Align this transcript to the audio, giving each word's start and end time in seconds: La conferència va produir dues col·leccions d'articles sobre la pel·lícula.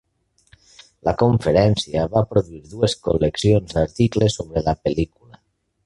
La 1.09 1.13
conferència 1.23 2.07
va 2.15 2.25
produir 2.33 2.63
dues 2.73 2.97
col·leccions 3.09 3.79
d'articles 3.79 4.41
sobre 4.41 4.69
la 4.71 4.77
pel·lícula. 4.85 5.43